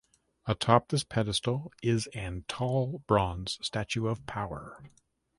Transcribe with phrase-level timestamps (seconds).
[0.47, 4.89] Atop this pedestal is an tall bronze statue of Power.